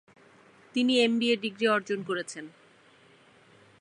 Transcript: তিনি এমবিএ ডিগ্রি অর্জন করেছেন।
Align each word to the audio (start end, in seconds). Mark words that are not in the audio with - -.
তিনি 0.75 0.93
এমবিএ 0.99 1.35
ডিগ্রি 1.35 1.65
অর্জন 1.67 1.99
করেছেন। 2.03 2.45